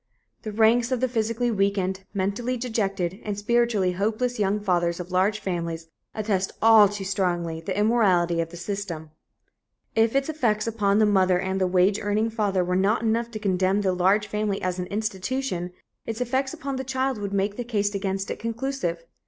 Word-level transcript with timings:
The 0.41 0.51
ranks 0.51 0.91
of 0.91 0.99
the 0.99 1.07
physically 1.07 1.51
weakened, 1.51 2.05
mentally 2.11 2.57
dejected 2.57 3.19
and 3.23 3.37
spiritually 3.37 3.91
hopeless 3.91 4.39
young 4.39 4.59
fathers 4.59 4.99
of 4.99 5.11
large 5.11 5.37
families 5.39 5.89
attest 6.15 6.53
all 6.59 6.89
too 6.89 7.03
strongly 7.03 7.61
the 7.61 7.77
immorality 7.77 8.41
of 8.41 8.49
the 8.49 8.57
system. 8.57 9.11
If 9.95 10.15
its 10.15 10.27
effects 10.27 10.65
upon 10.65 10.97
the 10.97 11.05
mother 11.05 11.39
and 11.39 11.61
the 11.61 11.67
wage 11.67 11.99
earning 12.01 12.31
father 12.31 12.63
were 12.63 12.75
not 12.75 13.03
enough 13.03 13.29
to 13.29 13.37
condemn 13.37 13.81
the 13.81 13.93
large 13.93 14.25
family 14.25 14.59
as 14.59 14.79
an 14.79 14.87
institution, 14.87 15.71
its 16.07 16.19
effects 16.19 16.51
upon 16.51 16.77
the 16.77 16.83
child 16.83 17.19
would 17.19 17.31
make 17.31 17.55
the 17.55 17.63
case 17.63 17.93
against 17.93 18.31
it 18.31 18.39
conclusive. 18.39 19.05